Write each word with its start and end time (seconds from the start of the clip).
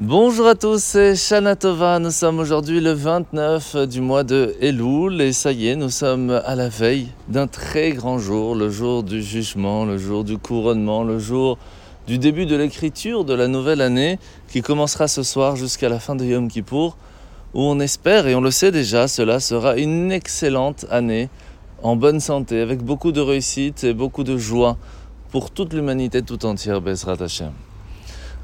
Bonjour 0.00 0.46
à 0.46 0.54
tous, 0.54 0.80
c'est 0.80 1.16
Shana 1.16 1.56
Tova. 1.56 1.98
Nous 1.98 2.12
sommes 2.12 2.38
aujourd'hui 2.38 2.80
le 2.80 2.92
29 2.92 3.88
du 3.88 4.00
mois 4.00 4.22
de 4.22 4.54
Elul 4.60 5.20
et 5.20 5.32
ça 5.32 5.50
y 5.50 5.66
est, 5.66 5.74
nous 5.74 5.90
sommes 5.90 6.30
à 6.30 6.54
la 6.54 6.68
veille 6.68 7.08
d'un 7.26 7.48
très 7.48 7.90
grand 7.90 8.20
jour, 8.20 8.54
le 8.54 8.70
jour 8.70 9.02
du 9.02 9.20
jugement, 9.20 9.84
le 9.84 9.98
jour 9.98 10.22
du 10.22 10.38
couronnement, 10.38 11.02
le 11.02 11.18
jour 11.18 11.58
du 12.06 12.18
début 12.18 12.46
de 12.46 12.54
l'écriture 12.54 13.24
de 13.24 13.34
la 13.34 13.48
nouvelle 13.48 13.80
année 13.80 14.20
qui 14.46 14.62
commencera 14.62 15.08
ce 15.08 15.24
soir 15.24 15.56
jusqu'à 15.56 15.88
la 15.88 15.98
fin 15.98 16.14
de 16.14 16.24
Yom 16.24 16.46
Kippour, 16.46 16.96
où 17.52 17.62
on 17.62 17.80
espère, 17.80 18.28
et 18.28 18.36
on 18.36 18.40
le 18.40 18.52
sait 18.52 18.70
déjà, 18.70 19.08
cela 19.08 19.40
sera 19.40 19.76
une 19.78 20.12
excellente 20.12 20.86
année 20.90 21.28
en 21.82 21.96
bonne 21.96 22.20
santé, 22.20 22.60
avec 22.60 22.84
beaucoup 22.84 23.10
de 23.10 23.20
réussite 23.20 23.82
et 23.82 23.94
beaucoup 23.94 24.22
de 24.22 24.38
joie 24.38 24.76
pour 25.32 25.50
toute 25.50 25.72
l'humanité 25.72 26.22
tout 26.22 26.46
entière, 26.46 26.80
Bezrat 26.80 27.20
Hashem. 27.20 27.50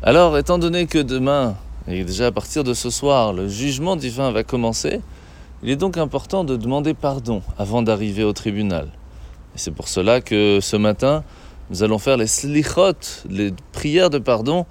Alors, 0.06 0.36
étant 0.36 0.58
donné 0.58 0.84
que 0.86 0.98
demain, 0.98 1.56
et 1.88 2.04
déjà 2.04 2.26
à 2.26 2.30
partir 2.30 2.62
de 2.62 2.74
ce 2.74 2.90
soir, 2.90 3.32
le 3.32 3.48
jugement 3.48 3.96
divin 3.96 4.32
va 4.32 4.44
commencer, 4.44 5.00
il 5.62 5.70
est 5.70 5.76
donc 5.76 5.96
important 5.96 6.44
de 6.44 6.56
demander 6.56 6.92
pardon 6.92 7.40
avant 7.56 7.80
d'arriver 7.80 8.22
au 8.22 8.34
tribunal. 8.34 8.88
Et 9.54 9.58
c'est 9.58 9.70
pour 9.70 9.88
cela 9.88 10.20
que 10.20 10.58
ce 10.60 10.76
matin, 10.76 11.24
nous 11.70 11.82
allons 11.82 11.98
faire 11.98 12.18
les 12.18 12.26
slichot, 12.26 12.92
les 13.30 13.54
prières 13.72 14.10
de 14.10 14.18
pardon, 14.18 14.66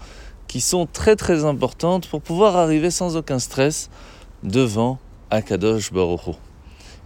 qui 0.47 0.61
sont 0.61 0.85
très 0.85 1.15
très 1.15 1.45
importantes 1.45 2.07
pour 2.07 2.21
pouvoir 2.21 2.55
arriver 2.55 2.91
sans 2.91 3.17
aucun 3.17 3.39
stress 3.39 3.89
devant 4.43 4.99
Akadosh 5.31 5.91
Baruch 5.91 6.35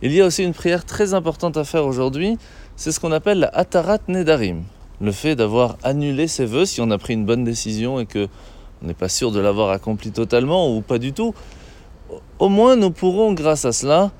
Il 0.01 0.11
y 0.11 0.19
a 0.19 0.25
aussi 0.25 0.43
une 0.43 0.53
prière 0.53 0.83
très 0.83 1.13
importante 1.13 1.55
à 1.55 1.63
faire 1.63 1.85
aujourd'hui, 1.85 2.37
c'est 2.75 2.91
ce 2.91 2.99
qu'on 2.99 3.13
appelle 3.13 3.39
la 3.39 3.47
Atarat 3.47 3.99
Nedarim 4.09 4.65
le 5.01 5.11
fait 5.11 5.35
d'avoir 5.35 5.77
annulé 5.83 6.27
ses 6.27 6.45
vœux, 6.45 6.65
si 6.65 6.81
on 6.81 6.89
a 6.91 6.97
pris 6.97 7.13
une 7.13 7.25
bonne 7.25 7.43
décision 7.43 7.99
et 7.99 8.05
que 8.05 8.27
on 8.81 8.87
n'est 8.87 8.93
pas 8.93 9.09
sûr 9.09 9.31
de 9.31 9.39
l'avoir 9.39 9.71
accompli 9.71 10.11
totalement 10.11 10.75
ou 10.75 10.81
pas 10.81 10.99
du 10.99 11.13
tout, 11.13 11.33
au 12.39 12.49
moins 12.49 12.75
nous 12.75 12.91
pourrons, 12.91 13.33
grâce 13.33 13.65
à 13.65 13.71
cela, 13.71 14.11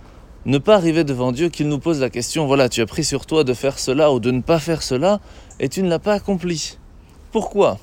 ne 0.45 0.57
pas 0.57 0.75
arriver 0.75 1.03
devant 1.03 1.31
Dieu 1.31 1.49
qu'il 1.49 1.67
nous 1.67 1.79
pose 1.79 1.99
la 1.99 2.09
question, 2.09 2.47
voilà, 2.47 2.69
tu 2.69 2.81
as 2.81 2.85
pris 2.85 3.03
sur 3.03 3.25
toi 3.25 3.43
de 3.43 3.53
faire 3.53 3.77
cela 3.77 4.11
ou 4.11 4.19
de 4.19 4.31
ne 4.31 4.41
pas 4.41 4.59
faire 4.59 4.81
cela, 4.81 5.19
et 5.59 5.69
tu 5.69 5.83
ne 5.83 5.89
l'as 5.89 5.99
pas 5.99 6.13
accompli. 6.13 6.77
Pourquoi? 7.31 7.77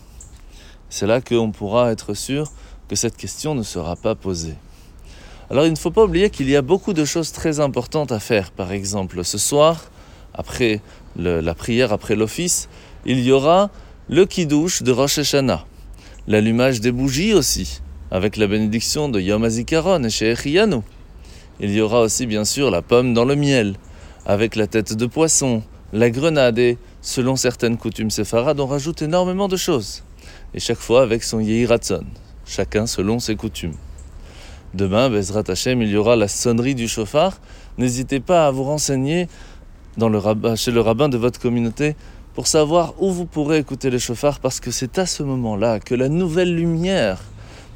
C'est 0.89 1.07
là 1.07 1.21
qu'on 1.21 1.53
pourra 1.53 1.93
être 1.93 2.15
sûr 2.15 2.51
que 2.89 2.97
cette 2.97 3.17
question 3.17 3.55
ne 3.55 3.63
sera 3.63 3.97
pas 3.97 4.15
posée. 4.15 4.55
Alors 5.51 5.67
il 5.67 5.73
ne 5.73 5.77
faut 5.77 5.91
pas 5.91 6.05
oublier 6.05 6.31
qu'il 6.31 6.49
y 6.49 6.57
a 6.57 6.63
beaucoup 6.63 6.93
de 6.93 7.05
choses 7.05 7.33
très 7.33 7.61
importantes 7.61 8.13
à 8.13 8.19
faire. 8.19 8.51
Par 8.51 8.73
exemple, 8.73 9.23
ce 9.25 9.39
soir, 9.39 9.85
après 10.33 10.81
la 11.17 11.55
prière, 11.55 11.93
après 11.93 12.17
l'office, 12.17 12.69
il 13.07 13.21
y 13.21 13.33
aura 13.33 13.71
le 14.09 14.27
kiddush 14.27 14.83
de 14.83 14.93
Rosh 14.93 15.19
Hashanah, 15.19 15.65
l'allumage 16.27 16.81
des 16.81 16.93
bougies 16.93 17.33
aussi, 17.33 17.81
avec 18.11 18.37
la 18.37 18.47
bénédiction 18.47 19.09
de 19.09 19.21
Yom 19.21 19.45
HaZikaron 19.45 20.03
et 20.05 20.11
Sheikh 20.11 20.47
Il 20.47 21.71
y 21.71 21.81
aura 21.81 22.01
aussi 22.01 22.27
bien 22.27 22.45
sûr 22.45 22.71
la 22.71 22.83
pomme 22.83 23.15
dans 23.15 23.25
le 23.25 23.37
miel, 23.37 23.77
avec 24.27 24.57
la 24.57 24.67
tête 24.67 24.95
de 24.95 25.07
poisson, 25.07 25.63
la 25.93 26.11
grenade 26.11 26.59
et, 26.59 26.79
selon 27.03 27.37
certaines 27.37 27.77
coutumes 27.77 28.11
séfarades, 28.11 28.61
on 28.61 28.67
rajoute 28.67 29.03
énormément 29.03 29.49
de 29.49 29.57
choses. 29.57 30.03
Et 30.55 30.61
chaque 30.61 30.79
fois 30.79 31.03
avec 31.03 31.23
son 31.23 31.41
Yehiratson, 31.41 32.05
chacun 32.47 32.87
selon 32.87 33.19
ses 33.19 33.37
coutumes. 33.37 33.75
Demain, 34.75 35.09
Bezrat 35.09 35.45
Hashem, 35.47 35.83
il 35.83 35.91
y 35.91 35.97
aura 35.97 36.17
la 36.17 36.27
sonnerie 36.27 36.75
du 36.75 36.89
chauffard. 36.89 37.39
N'hésitez 37.79 38.19
pas 38.19 38.49
à 38.49 38.51
vous 38.51 38.65
renseigner 38.65 39.29
chez 40.57 40.71
le 40.73 40.81
rabbin 40.81 41.09
de 41.09 41.17
votre 41.17 41.39
communauté 41.39 41.95
pour 42.35 42.49
savoir 42.49 42.95
où 43.01 43.13
vous 43.13 43.27
pourrez 43.27 43.59
écouter 43.59 43.91
le 43.91 43.99
chauffard 43.99 44.41
parce 44.41 44.59
que 44.59 44.73
c'est 44.73 44.99
à 44.99 45.07
ce 45.07 45.23
moment-là 45.23 45.79
que 45.79 45.95
la 45.95 46.09
nouvelle 46.09 46.55
lumière 46.55 47.21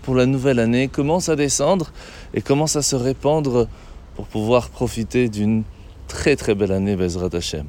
pour 0.03 0.17
la 0.17 0.27
nouvelle 0.27 0.59
année 0.59 0.89
commence 0.89 1.29
à 1.29 1.37
descendre 1.37 1.93
et 2.35 2.41
commence 2.41 2.75
à 2.75 2.83
se 2.83 2.97
répandre 2.97 3.69
pour 4.17 4.27
pouvoir 4.27 4.69
profiter 4.69 5.29
d'une 5.29 5.63
très 6.09 6.35
très 6.35 6.57
belle 6.57 6.73
année 6.73 6.97
Bezrat 6.97 7.29
Hashem. 7.33 7.67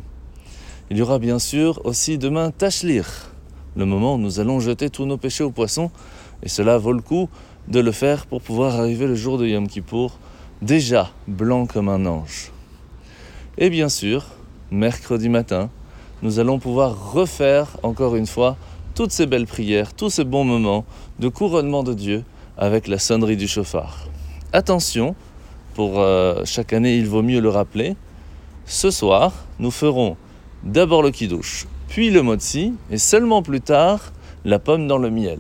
Il 0.90 0.98
y 0.98 1.02
aura 1.04 1.20
bien 1.20 1.38
sûr 1.38 1.80
aussi 1.86 2.18
demain 2.18 2.50
Tashlir, 2.50 3.32
le 3.76 3.86
moment 3.86 4.16
où 4.16 4.18
nous 4.18 4.40
allons 4.40 4.60
jeter 4.60 4.90
tous 4.90 5.06
nos 5.06 5.18
péchés 5.18 5.44
au 5.44 5.52
poisson 5.52 5.92
et 6.42 6.50
cela 6.50 6.80
vaut 6.80 6.94
le 6.94 7.02
coup 7.02 7.30
de 7.68 7.80
le 7.80 7.92
faire 7.92 8.26
pour 8.26 8.42
pouvoir 8.42 8.80
arriver 8.80 9.06
le 9.06 9.16
jour 9.16 9.38
de 9.38 9.46
Yom 9.46 9.68
Kippour 9.68 10.18
déjà 10.64 11.12
blanc 11.28 11.68
comme 11.68 11.88
un 11.88 12.08
ange. 12.08 12.52
Et 13.60 13.70
bien 13.70 13.90
sûr, 13.90 14.26
mercredi 14.72 15.30
matin, 15.30 15.70
nous 16.22 16.40
allons 16.40 16.60
pouvoir 16.60 17.14
refaire 17.14 17.78
encore 17.84 18.16
une 18.16 18.28
fois 18.28 18.58
toutes 18.94 19.12
ces 19.12 19.26
belles 19.26 19.48
prières, 19.48 19.94
tous 19.94 20.10
ces 20.10 20.24
bons 20.24 20.44
moments 20.44 20.86
de 21.20 21.28
couronnement 21.30 21.84
de 21.84 21.94
Dieu 21.94 22.24
avec 22.58 22.88
la 22.88 23.00
sonnerie 23.00 23.38
du 23.38 23.48
chauffard. 23.48 24.08
Attention, 24.52 25.16
pour 25.74 26.00
euh, 26.00 26.42
chaque 26.46 26.74
année, 26.74 26.98
il 26.98 27.08
vaut 27.08 27.22
mieux 27.22 27.40
le 27.40 27.50
rappeler. 27.50 27.96
Ce 28.66 28.92
soir, 28.92 29.34
nous 29.60 29.72
ferons 29.72 30.18
d'abord 30.64 31.02
le 31.02 31.12
kidouche, 31.12 31.68
puis 31.88 32.10
le 32.10 32.22
motzi, 32.22 32.74
et 32.92 32.98
seulement 32.98 33.42
plus 33.42 33.62
tard 33.62 34.12
la 34.44 34.60
pomme 34.60 34.88
dans 34.88 34.98
le 34.98 35.10
miel. 35.10 35.40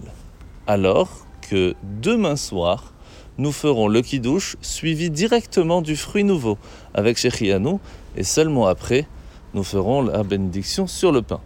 Alors 0.65 1.09
que 1.49 1.75
demain 1.83 2.35
soir, 2.35 2.93
nous 3.37 3.51
ferons 3.51 3.87
le 3.87 4.01
kidouche 4.01 4.55
suivi 4.61 5.09
directement 5.09 5.81
du 5.81 5.95
fruit 5.95 6.23
nouveau 6.23 6.57
avec 6.93 7.17
Shechianou, 7.17 7.79
et 8.15 8.23
seulement 8.23 8.67
après, 8.67 9.07
nous 9.53 9.63
ferons 9.63 10.01
la 10.01 10.23
bénédiction 10.23 10.87
sur 10.87 11.11
le 11.11 11.21
pain. 11.21 11.39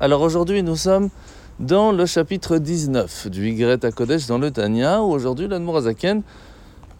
Alors 0.00 0.22
aujourd'hui, 0.22 0.62
nous 0.62 0.76
sommes 0.76 1.10
dans 1.58 1.92
le 1.92 2.06
chapitre 2.06 2.58
19 2.58 3.28
du 3.28 3.50
Y 3.50 3.84
à 3.84 3.90
Kodesh 3.92 4.26
dans 4.26 4.38
le 4.38 4.50
Tanya, 4.50 5.02
où 5.02 5.10
aujourd'hui 5.10 5.46
l'Admorazaken 5.46 6.22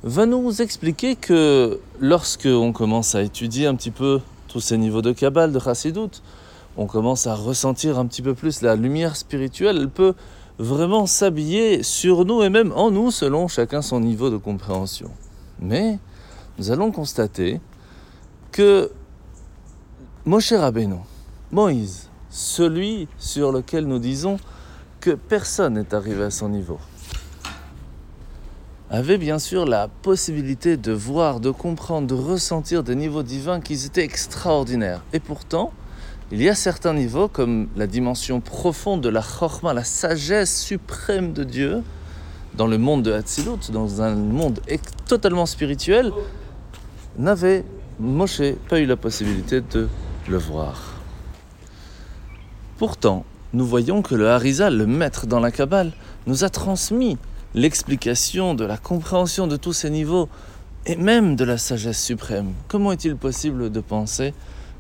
va 0.02 0.26
nous 0.26 0.62
expliquer 0.62 1.16
que 1.16 1.80
lorsque 1.98 2.46
on 2.46 2.72
commence 2.72 3.14
à 3.14 3.22
étudier 3.22 3.66
un 3.66 3.74
petit 3.74 3.90
peu 3.90 4.20
tous 4.48 4.60
ces 4.60 4.78
niveaux 4.78 5.02
de 5.02 5.12
Kabbal, 5.12 5.52
de 5.52 5.58
Chassidut, 5.58 6.22
on 6.76 6.86
commence 6.86 7.26
à 7.26 7.34
ressentir 7.34 7.98
un 7.98 8.06
petit 8.06 8.22
peu 8.22 8.34
plus 8.34 8.62
la 8.62 8.76
lumière 8.76 9.16
spirituelle, 9.16 9.76
elle 9.78 9.90
peut 9.90 10.14
vraiment 10.58 11.06
s'habiller 11.06 11.82
sur 11.82 12.24
nous 12.24 12.42
et 12.42 12.50
même 12.50 12.72
en 12.72 12.90
nous 12.90 13.10
selon 13.10 13.48
chacun 13.48 13.82
son 13.82 14.00
niveau 14.00 14.30
de 14.30 14.36
compréhension. 14.36 15.10
Mais 15.58 15.98
nous 16.58 16.70
allons 16.70 16.92
constater 16.92 17.60
que 18.52 18.90
Moshe 20.26 20.53
Rabbeinu, 20.53 20.97
Moïse, 21.50 22.10
celui 22.28 23.08
sur 23.16 23.53
lequel 23.53 23.86
nous 23.86 23.98
disons 23.98 24.36
que 25.00 25.12
personne 25.12 25.75
n'est 25.75 25.94
arrivé 25.94 26.25
à 26.25 26.31
son 26.31 26.50
niveau, 26.50 26.78
avait 28.91 29.16
bien 29.16 29.38
sûr 29.38 29.64
la 29.64 29.88
possibilité 29.88 30.76
de 30.76 30.92
voir, 30.92 31.41
de 31.41 31.50
comprendre, 31.50 32.06
de 32.06 32.12
ressentir 32.12 32.82
des 32.82 32.97
niveaux 32.97 33.22
divins 33.22 33.62
qui 33.62 33.82
étaient 33.86 34.04
extraordinaires. 34.04 35.03
Et 35.14 35.20
pourtant, 35.20 35.72
il 36.30 36.42
y 36.42 36.50
a 36.50 36.54
certains 36.54 36.92
niveaux, 36.92 37.28
comme 37.28 37.69
la 37.75 37.86
dimension 37.86 38.42
profonde 38.42 39.00
de 39.00 39.09
la 39.09 39.22
chorma, 39.22 39.72
la 39.72 39.84
sagesse 39.84 40.60
suprême 40.60 41.32
de 41.32 41.44
Dieu, 41.44 41.82
dans 42.53 42.66
le 42.66 42.76
monde 42.76 43.03
de 43.04 43.12
Hatzilut, 43.12 43.70
dans 43.72 44.03
un 44.03 44.14
monde 44.16 44.60
totalement 45.06 45.47
spirituel, 45.47 46.12
n'avait 47.16 47.64
Moshe 47.98 48.42
pas 48.69 48.80
eu 48.80 48.86
la 48.86 48.97
possibilité 48.97 49.62
de 49.62 49.88
le 50.28 50.38
voir. 50.38 50.94
Pourtant, 52.78 53.25
nous 53.53 53.66
voyons 53.66 54.03
que 54.03 54.14
le 54.14 54.28
Harizal, 54.31 54.76
le 54.76 54.86
maître 54.86 55.26
dans 55.26 55.41
la 55.41 55.50
Kabbale, 55.50 55.92
nous 56.26 56.44
a 56.44 56.50
transmis 56.50 57.19
l'explication 57.54 58.54
de 58.54 58.64
la 58.64 58.76
compréhension 58.76 59.47
de 59.47 59.56
tous 59.56 59.72
ces 59.72 59.91
niveaux 59.91 60.28
et 60.86 60.97
même 60.97 61.36
de 61.36 61.44
la 61.44 61.59
sagesse 61.59 62.03
suprême. 62.03 62.53
Comment 62.69 62.92
est-il 62.92 63.16
possible 63.16 63.70
de 63.70 63.80
penser 63.80 64.32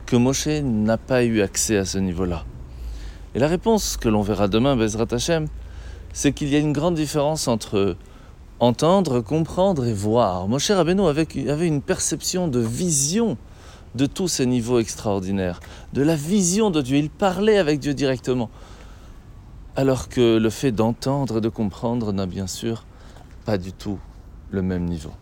que 0.06 0.16
Moshe 0.16 0.46
n'a 0.46 0.98
pas 0.98 1.24
eu 1.24 1.42
accès 1.42 1.76
à 1.76 1.84
ce 1.84 1.98
niveau-là? 1.98 2.44
Et 3.34 3.38
la 3.38 3.48
réponse 3.48 3.96
que 3.96 4.08
l'on 4.08 4.22
verra 4.22 4.48
demain, 4.48 4.76
Bezrat 4.76 5.06
Hashem, 5.10 5.46
c'est 6.12 6.32
qu'il 6.32 6.48
y 6.48 6.56
a 6.56 6.58
une 6.58 6.72
grande 6.72 6.94
différence 6.94 7.48
entre 7.48 7.96
entendre, 8.60 9.20
comprendre 9.20 9.86
et 9.86 9.92
voir. 9.92 10.48
Moshe 10.48 10.70
Rabbeinu 10.70 11.06
avait 11.06 11.66
une 11.66 11.82
perception 11.82 12.48
de 12.48 12.60
vision 12.60 13.36
de 13.94 14.06
tous 14.06 14.28
ces 14.28 14.46
niveaux 14.46 14.78
extraordinaires, 14.78 15.60
de 15.92 16.02
la 16.02 16.16
vision 16.16 16.70
de 16.70 16.80
Dieu. 16.80 16.98
Il 16.98 17.10
parlait 17.10 17.58
avec 17.58 17.80
Dieu 17.80 17.94
directement. 17.94 18.50
Alors 19.76 20.08
que 20.08 20.38
le 20.38 20.50
fait 20.50 20.72
d'entendre 20.72 21.38
et 21.38 21.40
de 21.40 21.48
comprendre 21.48 22.12
n'a 22.12 22.26
bien 22.26 22.46
sûr 22.46 22.84
pas 23.44 23.58
du 23.58 23.72
tout 23.72 23.98
le 24.50 24.62
même 24.62 24.84
niveau. 24.84 25.12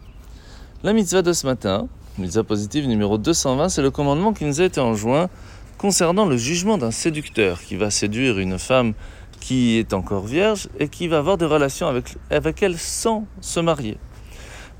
La 0.82 0.92
mitzvah 0.92 1.22
de 1.22 1.32
ce 1.32 1.46
matin, 1.46 1.88
mitzvah 2.18 2.44
positive 2.44 2.86
numéro 2.86 3.18
220, 3.18 3.68
c'est 3.68 3.82
le 3.82 3.90
commandement 3.90 4.32
qui 4.32 4.44
nous 4.44 4.60
a 4.60 4.64
été 4.64 4.80
enjoint 4.80 5.28
concernant 5.76 6.26
le 6.26 6.36
jugement 6.36 6.78
d'un 6.78 6.90
séducteur 6.90 7.62
qui 7.62 7.76
va 7.76 7.90
séduire 7.90 8.38
une 8.38 8.58
femme 8.58 8.94
qui 9.40 9.76
est 9.76 9.92
encore 9.92 10.26
vierge 10.26 10.68
et 10.78 10.88
qui 10.88 11.08
va 11.08 11.18
avoir 11.18 11.38
des 11.38 11.46
relations 11.46 11.86
avec, 11.86 12.16
avec 12.30 12.62
elle 12.62 12.76
sans 12.76 13.26
se 13.40 13.60
marier. 13.60 13.98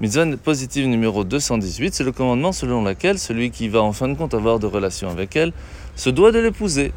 Mitzvah 0.01 0.37
positive 0.37 0.87
numéro 0.87 1.25
218, 1.25 1.93
c'est 1.93 2.05
le 2.05 2.13
commandement 2.13 2.53
selon 2.53 2.85
lequel 2.85 3.19
celui 3.19 3.51
qui 3.51 3.69
va 3.69 3.83
en 3.83 3.93
fin 3.93 4.07
de 4.07 4.15
compte 4.15 4.33
avoir 4.33 4.61
de 4.61 4.67
relations 4.67 5.11
avec 5.11 5.35
elle 5.35 5.53
se 5.97 6.09
doit 6.09 6.31
de 6.31 6.39
l'épouser. 6.39 6.93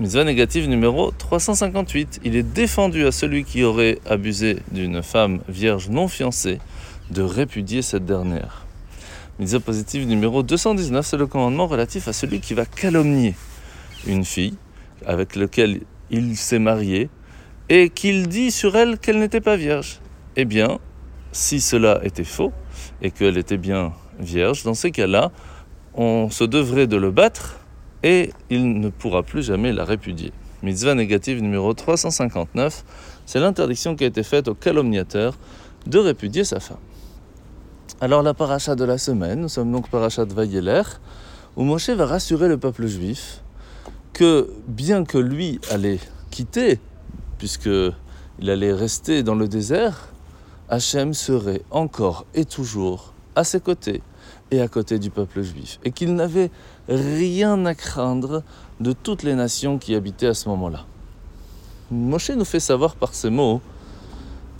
Mitzvah 0.00 0.24
négative 0.24 0.66
numéro 0.66 1.10
358. 1.10 2.20
Il 2.24 2.36
est 2.36 2.42
défendu 2.42 3.04
à 3.04 3.12
celui 3.12 3.44
qui 3.44 3.64
aurait 3.64 3.98
abusé 4.06 4.60
d'une 4.72 5.02
femme 5.02 5.40
vierge 5.46 5.90
non 5.90 6.08
fiancée 6.08 6.58
de 7.10 7.20
répudier 7.20 7.82
cette 7.82 8.06
dernière. 8.06 8.64
Mitzvah 9.38 9.60
positive 9.60 10.06
numéro 10.06 10.42
219, 10.42 11.04
c'est 11.04 11.18
le 11.18 11.26
commandement 11.26 11.66
relatif 11.66 12.08
à 12.08 12.14
celui 12.14 12.40
qui 12.40 12.54
va 12.54 12.64
calomnier 12.64 13.34
une 14.06 14.24
fille 14.24 14.54
avec 15.04 15.36
laquelle 15.36 15.80
il 16.10 16.34
s'est 16.38 16.58
marié 16.58 17.10
et 17.68 17.90
qu'il 17.90 18.28
dit 18.28 18.52
sur 18.52 18.74
elle 18.74 18.98
qu'elle 18.98 19.18
n'était 19.18 19.42
pas 19.42 19.56
vierge. 19.56 20.00
Eh 20.36 20.46
bien, 20.46 20.78
si 21.38 21.60
cela 21.60 22.00
était 22.02 22.24
faux 22.24 22.52
et 23.00 23.12
qu'elle 23.12 23.38
était 23.38 23.58
bien 23.58 23.92
vierge, 24.18 24.64
dans 24.64 24.74
ces 24.74 24.90
cas-là, 24.90 25.30
on 25.94 26.30
se 26.30 26.42
devrait 26.42 26.88
de 26.88 26.96
le 26.96 27.12
battre 27.12 27.60
et 28.02 28.32
il 28.50 28.80
ne 28.80 28.88
pourra 28.88 29.22
plus 29.22 29.44
jamais 29.44 29.72
la 29.72 29.84
répudier. 29.84 30.32
Mitzvah 30.64 30.96
négative 30.96 31.40
numéro 31.40 31.72
359, 31.72 32.84
c'est 33.24 33.38
l'interdiction 33.38 33.94
qui 33.94 34.02
a 34.02 34.08
été 34.08 34.24
faite 34.24 34.48
au 34.48 34.54
calomniateur 34.54 35.38
de 35.86 35.98
répudier 35.98 36.42
sa 36.42 36.58
femme. 36.58 36.78
Alors 38.00 38.24
la 38.24 38.34
paracha 38.34 38.74
de 38.74 38.84
la 38.84 38.98
semaine, 38.98 39.42
nous 39.42 39.48
sommes 39.48 39.70
donc 39.70 39.88
paracha 39.90 40.24
de 40.24 40.34
Vayeler, 40.34 40.82
où 41.56 41.62
Moshe 41.62 41.90
va 41.90 42.06
rassurer 42.06 42.48
le 42.48 42.58
peuple 42.58 42.88
juif 42.88 43.44
que 44.12 44.50
bien 44.66 45.04
que 45.04 45.18
lui 45.18 45.60
allait 45.70 46.00
quitter, 46.32 46.80
puisque 47.38 47.70
il 48.40 48.50
allait 48.50 48.72
rester 48.72 49.22
dans 49.22 49.36
le 49.36 49.46
désert, 49.46 50.08
Hachem 50.70 51.14
serait 51.14 51.62
encore 51.70 52.26
et 52.34 52.44
toujours 52.44 53.14
à 53.34 53.44
ses 53.44 53.60
côtés 53.60 54.02
et 54.50 54.60
à 54.60 54.68
côté 54.68 54.98
du 54.98 55.10
peuple 55.10 55.42
juif, 55.42 55.78
et 55.84 55.92
qu'il 55.92 56.14
n'avait 56.14 56.50
rien 56.88 57.64
à 57.66 57.74
craindre 57.74 58.42
de 58.80 58.92
toutes 58.92 59.22
les 59.22 59.34
nations 59.34 59.78
qui 59.78 59.94
habitaient 59.94 60.26
à 60.26 60.34
ce 60.34 60.48
moment-là. 60.48 60.84
Moshe 61.90 62.30
nous 62.30 62.44
fait 62.44 62.60
savoir 62.60 62.96
par 62.96 63.14
ces 63.14 63.30
mots 63.30 63.60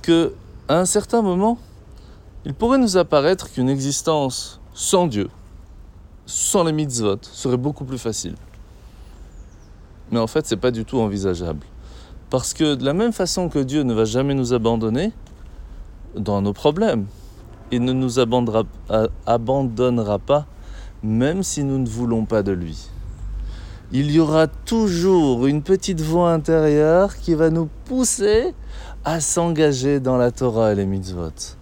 que, 0.03 0.35
à 0.69 0.79
un 0.79 0.85
certain 0.85 1.23
moment, 1.23 1.59
il 2.45 2.55
pourrait 2.55 2.79
nous 2.79 2.97
apparaître 2.97 3.51
qu'une 3.51 3.69
existence 3.69 4.61
sans 4.75 5.07
Dieu, 5.07 5.29
sans 6.25 6.65
les 6.65 6.73
mitzvot, 6.73 7.19
serait 7.23 7.57
beaucoup 7.57 7.85
plus 7.85 7.99
facile. 7.99 8.35
Mais 10.11 10.19
en 10.19 10.27
fait, 10.27 10.47
ce 10.47 10.55
n'est 10.55 10.61
pas 10.61 10.71
du 10.71 10.85
tout 10.85 10.99
envisageable. 10.99 11.67
Parce 12.31 12.55
que 12.55 12.75
de 12.75 12.85
la 12.85 12.93
même 12.93 13.13
façon 13.13 13.49
que 13.49 13.59
Dieu 13.59 13.83
ne 13.83 13.93
va 13.93 14.05
jamais 14.05 14.35
nous 14.35 14.53
abandonner 14.53 15.13
dans 16.19 16.43
nos 16.43 16.53
problèmes, 16.53 17.07
il 17.71 17.85
ne 17.85 17.93
nous 17.93 18.19
abandonnera, 18.19 18.65
abandonnera 19.27 20.19
pas 20.19 20.47
même 21.03 21.43
si 21.43 21.65
nous 21.65 21.79
ne 21.79 21.89
voulons 21.89 22.25
pas 22.25 22.43
de 22.43 22.53
lui. 22.53 22.89
Il 23.93 24.11
y 24.11 24.21
aura 24.21 24.47
toujours 24.47 25.47
une 25.47 25.63
petite 25.63 26.01
voix 26.01 26.33
intérieure 26.33 27.17
qui 27.17 27.35
va 27.35 27.51
nous 27.51 27.69
pousser 27.87 28.55
à 29.05 29.21
s'engager 29.21 30.01
dans 30.01 30.17
la 30.17 30.31
Torah 30.31 30.73
et 30.73 30.75
les 30.75 30.87
mitzvot. 30.87 31.57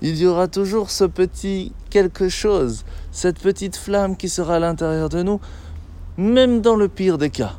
Il 0.00 0.16
y 0.18 0.26
aura 0.26 0.46
toujours 0.48 0.90
ce 0.90 1.04
petit 1.04 1.72
quelque 1.90 2.28
chose, 2.28 2.84
cette 3.10 3.40
petite 3.40 3.76
flamme 3.76 4.16
qui 4.16 4.28
sera 4.28 4.56
à 4.56 4.58
l'intérieur 4.58 5.08
de 5.08 5.22
nous, 5.22 5.40
même 6.16 6.60
dans 6.60 6.76
le 6.76 6.88
pire 6.88 7.18
des 7.18 7.30
cas. 7.30 7.54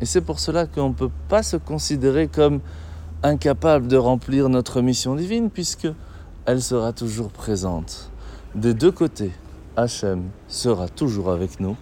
Et 0.00 0.06
c'est 0.06 0.20
pour 0.20 0.40
cela 0.40 0.66
qu'on 0.66 0.90
ne 0.90 0.94
peut 0.94 1.10
pas 1.28 1.42
se 1.42 1.56
considérer 1.56 2.28
comme 2.28 2.60
incapable 3.22 3.88
de 3.88 3.96
remplir 3.96 4.48
notre 4.48 4.80
mission 4.80 5.14
divine, 5.14 5.50
puisque 5.50 5.88
elle 6.46 6.62
sera 6.62 6.92
toujours 6.92 7.30
présente. 7.30 8.10
Des 8.54 8.74
deux 8.74 8.92
côtés, 8.92 9.32
Hachem 9.76 10.30
sera 10.46 10.88
toujours 10.88 11.30
avec 11.30 11.60
nous. 11.60 11.76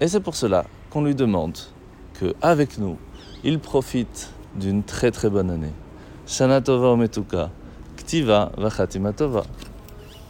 Et 0.00 0.08
c'est 0.08 0.20
pour 0.20 0.34
cela 0.34 0.64
qu'on 0.90 1.04
lui 1.04 1.14
demande 1.14 1.56
que, 2.14 2.34
avec 2.42 2.78
nous, 2.78 2.96
il 3.44 3.58
profite 3.58 4.30
d'une 4.56 4.82
très 4.82 5.10
très 5.10 5.30
bonne 5.30 5.50
année. 5.50 5.72
Shana 6.26 6.60
Tova 6.60 6.88
Ometuka, 6.88 7.50
Ktiva 7.96 8.52
Vachatima 8.56 9.12
Tova. 9.12 9.44